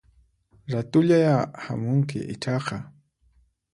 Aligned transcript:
Ratullayá 0.71 1.35
hamunki 1.65 2.19
ichaqa 2.33 2.75